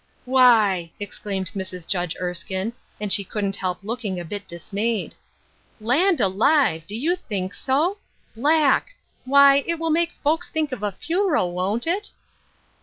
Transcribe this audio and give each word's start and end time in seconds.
"Why 0.25 0.67
I" 0.67 0.91
exclaimed 0.99 1.51
Mrs. 1.53 1.85
Judge 1.87 2.15
Erskine, 2.19 2.73
and 2.99 3.13
she 3.13 3.23
couldn't 3.23 3.57
help 3.57 3.83
looking 3.83 4.19
a 4.19 4.25
bit 4.25 4.47
dismayed." 4.47 5.13
Land 5.93 6.19
alive 6.19 6.81
I 6.85 6.85
do 6.87 6.95
you 6.95 7.15
think 7.15 7.53
so? 7.53 7.99
Black! 8.35 8.95
why 9.25 9.57
it 9.67 9.77
will 9.77 9.91
make 9.91 10.13
folks 10.23 10.49
think 10.49 10.71
of 10.71 10.81
a 10.81 10.91
funeral, 10.93 11.53
won't 11.53 11.85
it? 11.85 12.09